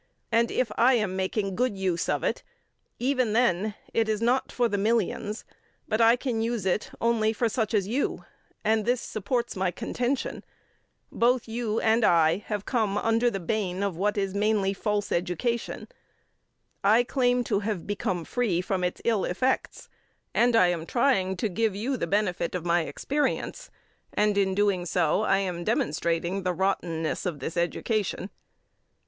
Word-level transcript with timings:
And, 0.31 0.49
if 0.49 0.71
I 0.79 0.95
am 0.95 1.15
making 1.15 1.55
good 1.55 1.77
use 1.77 2.09
of 2.09 2.23
it, 2.23 2.41
even 2.97 3.33
then 3.33 3.75
it 3.93 4.09
is 4.09 4.19
not 4.19 4.51
for 4.51 4.67
the 4.67 4.79
millions, 4.79 5.45
but 5.87 6.01
I 6.01 6.15
can 6.15 6.41
use 6.41 6.65
it 6.65 6.89
only 6.99 7.33
for 7.33 7.47
such 7.47 7.75
as 7.75 7.87
you, 7.87 8.25
and 8.63 8.83
this 8.83 8.99
supports 8.99 9.55
my 9.55 9.69
contention. 9.69 10.43
Both 11.11 11.47
you 11.47 11.79
and 11.81 12.03
I 12.03 12.37
have 12.47 12.65
come 12.65 12.97
under 12.97 13.29
the 13.29 13.39
bane 13.39 13.83
of 13.83 13.95
what 13.95 14.17
is 14.17 14.33
mainly 14.33 14.73
false 14.73 15.11
education. 15.11 15.87
I 16.83 17.03
claim 17.03 17.43
to 17.43 17.59
have 17.59 17.85
become 17.85 18.25
free 18.25 18.59
from 18.59 18.83
its 18.83 19.03
ill 19.05 19.23
effects, 19.23 19.87
and 20.33 20.55
I 20.55 20.69
am 20.69 20.87
trying 20.87 21.37
to 21.37 21.47
give 21.47 21.75
you 21.75 21.95
the 21.95 22.07
benefit 22.07 22.55
of 22.55 22.65
my 22.65 22.85
experience, 22.85 23.69
and, 24.15 24.35
in 24.35 24.55
doing 24.55 24.87
so, 24.87 25.21
I 25.21 25.37
am 25.41 25.63
demonstrating 25.63 26.41
the 26.41 26.53
rottenness 26.53 27.27
of 27.27 27.37
this 27.37 27.55
education. 27.55 28.31